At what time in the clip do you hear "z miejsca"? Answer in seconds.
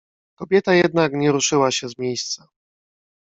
1.89-2.47